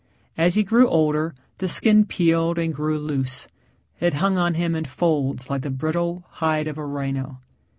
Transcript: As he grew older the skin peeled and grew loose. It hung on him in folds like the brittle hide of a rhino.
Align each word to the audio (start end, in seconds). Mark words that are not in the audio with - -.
As 0.35 0.55
he 0.55 0.63
grew 0.63 0.89
older 0.89 1.35
the 1.59 1.67
skin 1.69 2.07
peeled 2.07 2.57
and 2.57 2.73
grew 2.73 2.97
loose. 2.97 3.47
It 3.99 4.15
hung 4.15 4.35
on 4.35 4.55
him 4.55 4.73
in 4.75 4.85
folds 4.85 5.47
like 5.47 5.61
the 5.61 5.69
brittle 5.69 6.25
hide 6.31 6.67
of 6.67 6.79
a 6.79 6.85
rhino. 6.87 7.37